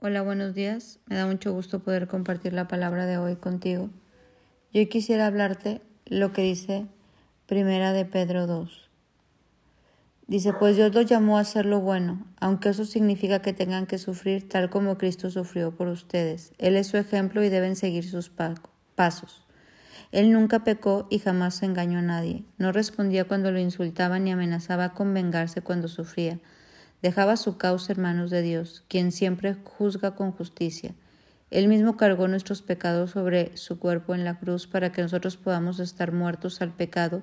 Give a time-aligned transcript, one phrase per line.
[0.00, 1.00] Hola, buenos días.
[1.06, 3.90] Me da mucho gusto poder compartir la palabra de hoy contigo.
[4.72, 6.86] Yo quisiera hablarte lo que dice
[7.46, 8.90] Primera de Pedro 2.
[10.28, 13.98] Dice, pues Dios los llamó a hacer lo bueno, aunque eso significa que tengan que
[13.98, 16.52] sufrir tal como Cristo sufrió por ustedes.
[16.58, 18.30] Él es su ejemplo y deben seguir sus
[18.94, 19.46] pasos.
[20.12, 22.44] Él nunca pecó y jamás engañó a nadie.
[22.56, 26.38] No respondía cuando lo insultaban ni amenazaba con vengarse cuando sufría
[27.02, 30.94] dejaba su causa en manos de Dios, quien siempre juzga con justicia.
[31.50, 35.80] Él mismo cargó nuestros pecados sobre su cuerpo en la cruz para que nosotros podamos
[35.80, 37.22] estar muertos al pecado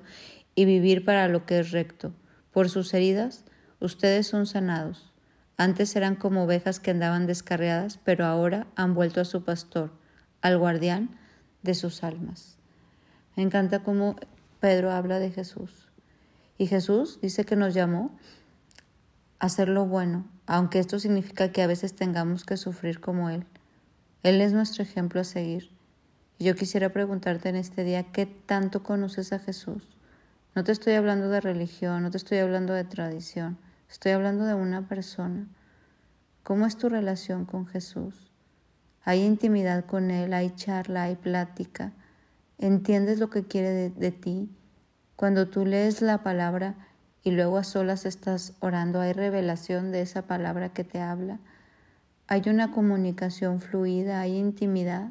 [0.54, 2.12] y vivir para lo que es recto.
[2.50, 3.44] Por sus heridas,
[3.78, 5.12] ustedes son sanados.
[5.58, 9.92] Antes eran como ovejas que andaban descarriadas, pero ahora han vuelto a su pastor,
[10.42, 11.18] al guardián
[11.62, 12.58] de sus almas.
[13.36, 14.16] Me encanta cómo
[14.60, 15.88] Pedro habla de Jesús.
[16.58, 18.16] Y Jesús dice que nos llamó
[19.38, 23.44] hacer lo bueno, aunque esto significa que a veces tengamos que sufrir como Él.
[24.22, 25.70] Él es nuestro ejemplo a seguir.
[26.38, 29.96] Yo quisiera preguntarte en este día, ¿qué tanto conoces a Jesús?
[30.54, 33.58] No te estoy hablando de religión, no te estoy hablando de tradición,
[33.90, 35.46] estoy hablando de una persona.
[36.42, 38.30] ¿Cómo es tu relación con Jesús?
[39.02, 40.32] ¿Hay intimidad con Él?
[40.32, 41.04] ¿Hay charla?
[41.04, 41.92] ¿Hay plática?
[42.58, 44.50] ¿Entiendes lo que quiere de, de ti?
[45.14, 46.74] Cuando tú lees la palabra,
[47.26, 51.40] y luego a solas estás orando, hay revelación de esa palabra que te habla,
[52.28, 55.10] hay una comunicación fluida, hay intimidad,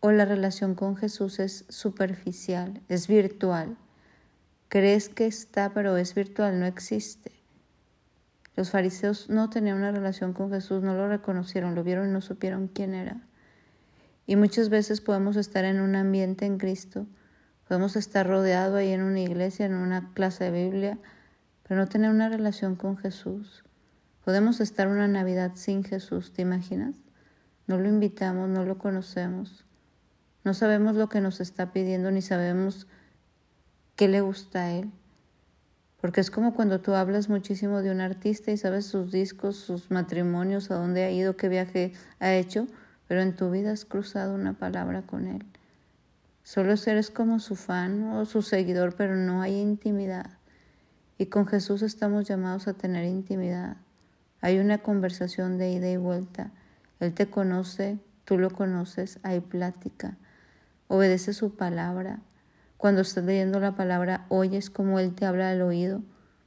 [0.00, 3.78] o la relación con Jesús es superficial, es virtual.
[4.68, 7.32] Crees que está, pero es virtual, no existe.
[8.54, 12.20] Los fariseos no tenían una relación con Jesús, no lo reconocieron, lo vieron y no
[12.20, 13.22] supieron quién era.
[14.26, 17.06] Y muchas veces podemos estar en un ambiente en Cristo,
[17.68, 20.98] Podemos estar rodeados ahí en una iglesia, en una clase de Biblia,
[21.66, 23.64] pero no tener una relación con Jesús.
[24.24, 26.94] Podemos estar una Navidad sin Jesús, ¿te imaginas?
[27.66, 29.64] No lo invitamos, no lo conocemos.
[30.44, 32.86] No sabemos lo que nos está pidiendo ni sabemos
[33.96, 34.92] qué le gusta a Él.
[36.00, 39.90] Porque es como cuando tú hablas muchísimo de un artista y sabes sus discos, sus
[39.90, 42.68] matrimonios, a dónde ha ido, qué viaje ha hecho,
[43.08, 45.44] pero en tu vida has cruzado una palabra con Él.
[46.46, 50.38] Solo eres como su fan o su seguidor, pero no hay intimidad.
[51.18, 53.78] Y con Jesús estamos llamados a tener intimidad.
[54.40, 56.52] Hay una conversación de ida y vuelta.
[57.00, 60.18] Él te conoce, tú lo conoces, hay plática.
[60.86, 62.20] Obedece su palabra.
[62.76, 66.02] Cuando estás leyendo la palabra, oyes como Él te habla al oído.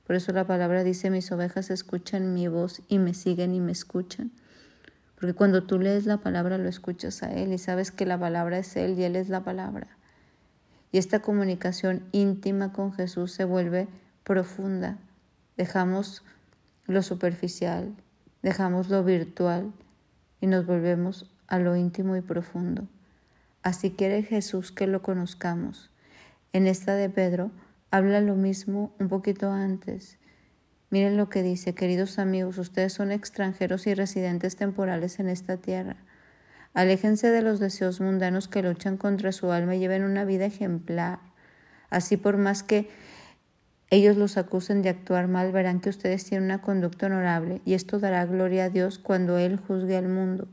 [0.08, 3.74] Por eso la palabra dice, mis ovejas escuchan mi voz y me siguen y me
[3.74, 4.32] escuchan.
[5.20, 8.58] Porque cuando tú lees la palabra lo escuchas a Él y sabes que la palabra
[8.58, 9.88] es Él y Él es la palabra.
[10.92, 13.88] Y esta comunicación íntima con Jesús se vuelve
[14.24, 14.98] profunda.
[15.58, 16.24] Dejamos
[16.88, 17.94] lo superficial,
[18.42, 19.74] dejamos lo virtual
[20.40, 22.88] y nos volvemos a lo íntimo y profundo.
[23.62, 25.92] Así quiere Jesús que lo conozcamos.
[26.54, 27.52] En esta de Pedro
[27.92, 30.18] habla lo mismo un poquito antes
[30.92, 35.98] Miren lo que dice, queridos amigos, ustedes son extranjeros y residentes temporales en esta tierra.
[36.74, 41.20] Aléjense de los deseos mundanos que luchan contra su alma y lleven una vida ejemplar.
[41.90, 42.90] Así por más que
[43.92, 48.00] ellos los acusen de actuar mal, verán que ustedes tienen una conducta honorable y esto
[48.00, 50.48] dará gloria a Dios cuando Él juzgue al mundo.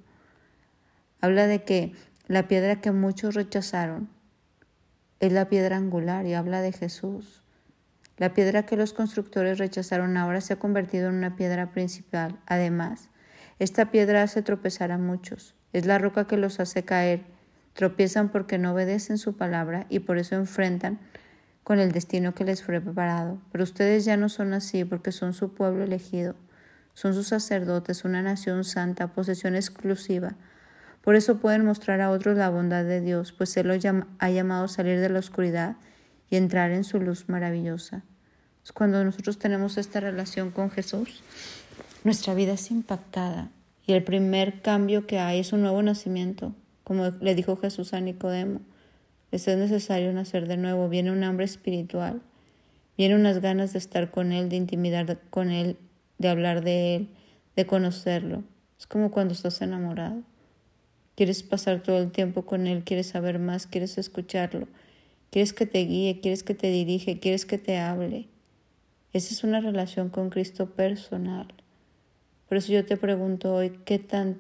[1.20, 1.92] Habla de que
[2.28, 4.08] la piedra que muchos rechazaron
[5.20, 7.42] es la piedra angular y habla de Jesús.
[8.18, 12.38] La piedra que los constructores rechazaron ahora se ha convertido en una piedra principal.
[12.46, 13.10] Además,
[13.58, 15.54] esta piedra hace tropezar a muchos.
[15.74, 17.24] Es la roca que los hace caer.
[17.74, 20.98] Tropiezan porque no obedecen su palabra y por eso enfrentan
[21.62, 23.38] con el destino que les fue preparado.
[23.52, 26.36] Pero ustedes ya no son así porque son su pueblo elegido.
[26.94, 30.36] Son sus sacerdotes, una nación santa, posesión exclusiva.
[31.02, 34.64] Por eso pueden mostrar a otros la bondad de Dios, pues Él los ha llamado
[34.64, 35.76] a salir de la oscuridad
[36.30, 38.02] y entrar en su luz maravillosa.
[38.74, 41.22] Cuando nosotros tenemos esta relación con Jesús,
[42.04, 43.50] nuestra vida es impactada
[43.86, 46.52] y el primer cambio que hay es un nuevo nacimiento,
[46.82, 48.60] como le dijo Jesús a Nicodemo.
[49.30, 52.20] es necesario nacer de nuevo, viene un hambre espiritual,
[52.98, 55.76] viene unas ganas de estar con Él, de intimidar con Él,
[56.18, 57.08] de hablar de Él,
[57.54, 58.42] de conocerlo.
[58.78, 60.22] Es como cuando estás enamorado.
[61.14, 64.66] Quieres pasar todo el tiempo con Él, quieres saber más, quieres escucharlo
[65.36, 68.26] Quieres que te guíe, quieres que te dirige, quieres que te hable.
[69.12, 71.48] Esa es una relación con Cristo personal.
[72.48, 74.38] Por eso yo te pregunto hoy, ¿qué tan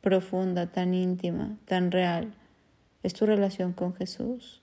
[0.00, 2.32] profunda, tan íntima, tan real
[3.02, 4.62] es tu relación con Jesús?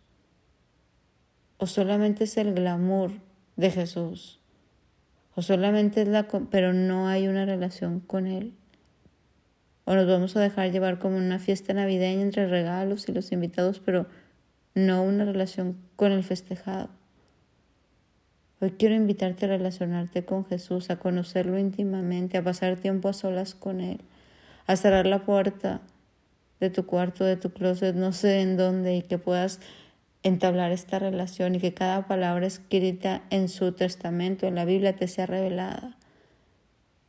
[1.57, 3.11] ¿O solamente es el glamour
[3.55, 4.39] de Jesús?
[5.35, 6.27] ¿O solamente es la...
[6.49, 8.55] pero no hay una relación con Él?
[9.87, 13.79] o nos vamos a dejar llevar como una fiesta navideña entre regalos y los invitados,
[13.85, 14.07] pero
[14.75, 16.89] no una relación con el festejado.
[18.61, 23.55] Hoy quiero invitarte a relacionarte con Jesús, a conocerlo íntimamente, a pasar tiempo a solas
[23.55, 24.01] con Él,
[24.67, 25.81] a cerrar la puerta
[26.59, 29.59] de tu cuarto, de tu closet, no sé en dónde, y que puedas
[30.23, 35.07] entablar esta relación y que cada palabra escrita en su testamento, en la Biblia, te
[35.07, 35.97] sea revelada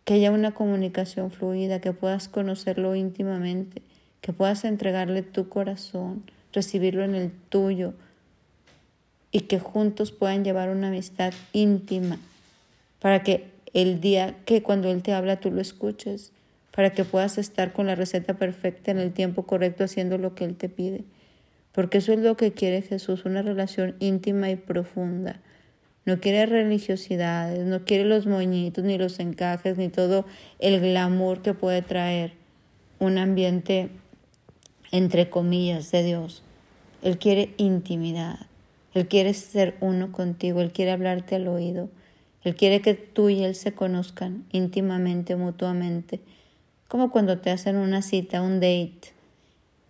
[0.07, 3.83] que haya una comunicación fluida, que puedas conocerlo íntimamente,
[4.21, 7.95] que puedas entregarle tu corazón, recibirlo en el tuyo
[9.31, 12.19] y que juntos puedan llevar una amistad íntima
[12.99, 16.33] para que el día que cuando Él te habla tú lo escuches,
[16.75, 20.45] para que puedas estar con la receta perfecta en el tiempo correcto haciendo lo que
[20.45, 21.05] Él te pide.
[21.73, 25.41] Porque eso es lo que quiere Jesús, una relación íntima y profunda
[26.07, 30.25] no quiere religiosidades, no quiere los moñitos, ni los encajes, ni todo
[30.61, 32.33] el glamour que puede traer
[33.01, 33.91] un ambiente,
[34.93, 36.45] entre comillas, de Dios.
[37.03, 38.47] Él quiere intimidad,
[38.95, 41.89] Él quiere ser uno contigo, Él quiere hablarte al oído,
[42.43, 46.21] Él quiere que tú y Él se conozcan íntimamente, mutuamente,
[46.89, 49.13] como cuando te hacen una cita, un date,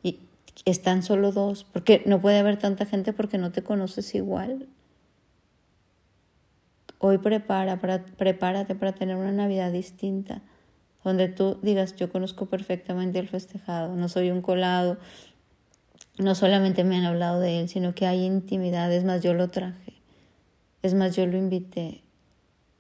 [0.03, 0.19] y
[0.65, 4.67] están solo dos, porque no puede haber tanta gente porque no te conoces igual.
[6.99, 10.41] Hoy prepara, para, prepárate para tener una Navidad distinta,
[11.05, 14.97] donde tú digas, yo conozco perfectamente el festejado, no soy un colado,
[16.19, 19.49] no solamente me han hablado de él, sino que hay intimidad, es más, yo lo
[19.49, 19.95] traje,
[20.83, 22.03] es más, yo lo invité,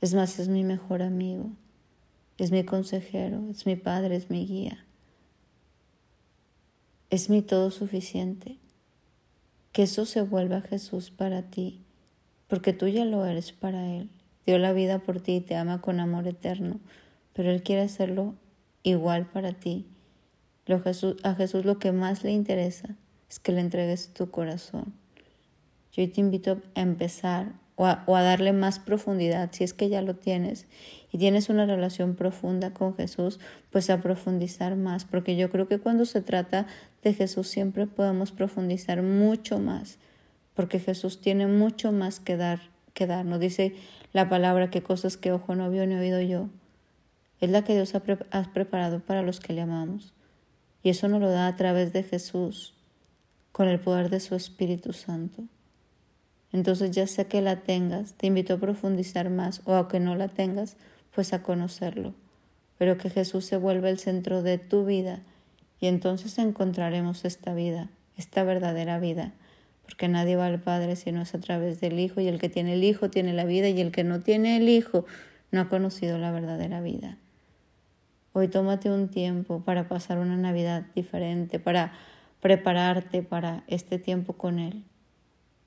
[0.00, 1.50] es más, es mi mejor amigo,
[2.38, 4.84] es mi consejero, es mi padre, es mi guía,
[7.10, 8.58] es mi todo suficiente.
[9.72, 11.82] Que eso se vuelva Jesús para ti
[12.48, 14.08] porque tú ya lo eres para Él.
[14.46, 16.80] Dio la vida por ti y te ama con amor eterno,
[17.32, 18.34] pero Él quiere hacerlo
[18.82, 19.86] igual para ti.
[21.22, 22.96] a Jesús lo que más le interesa
[23.28, 24.94] es que le entregues tu corazón.
[25.92, 29.88] Yo te invito a empezar o a, o a, darle más profundidad, si es que
[29.88, 30.66] ya lo tienes
[31.12, 33.38] y tienes una relación profunda con Jesús,
[33.70, 36.66] pues a profundizar más, porque yo creo que cuando se trata
[37.02, 39.98] de Jesús siempre podemos profundizar mucho más
[40.56, 42.60] porque Jesús tiene mucho más que dar,
[42.94, 43.76] que Nos dice
[44.12, 46.48] la palabra que cosas que ojo no vio ni oído yo.
[47.40, 48.00] Es la que Dios ha,
[48.52, 50.14] preparado para los que le amamos.
[50.82, 52.74] Y eso nos lo da a través de Jesús,
[53.56, 55.42] con el poder de su Espíritu Santo.
[56.52, 60.14] Entonces ya sea que la tengas, te invito a profundizar más, o a que no
[60.14, 60.76] la tengas,
[61.14, 62.12] pues a conocerlo.
[62.76, 65.22] Pero que Jesús se vuelva el centro de tu vida
[65.80, 67.88] y entonces encontraremos esta vida,
[68.18, 69.32] esta verdadera vida
[69.86, 72.48] porque nadie va al Padre si no es a través del Hijo, y el que
[72.48, 75.06] tiene el Hijo tiene la vida, y el que no tiene el Hijo
[75.52, 77.16] no ha conocido la verdadera vida.
[78.32, 81.92] Hoy tómate un tiempo para pasar una Navidad diferente, para
[82.46, 84.84] prepararte para este tiempo con Él,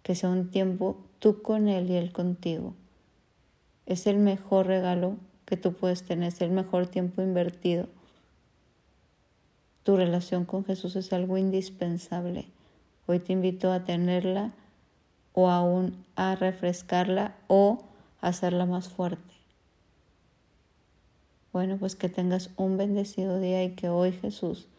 [0.02, 2.74] que sea un tiempo tú con Él y Él contigo.
[3.86, 7.88] Es el mejor regalo que tú puedes tener, es el mejor tiempo invertido.
[9.84, 12.46] Tu relación con Jesús es algo indispensable
[13.08, 14.54] Hoy te invito a tenerla
[15.34, 17.84] o aún a refrescarla o
[18.22, 19.34] hacerla más fuerte.
[21.52, 24.70] Bueno, pues que tengas un bendecido día y que hoy Jesús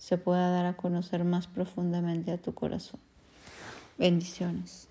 [0.00, 2.98] se pueda dar a conocer más profundamente a tu corazón.
[3.98, 4.88] Bendiciones.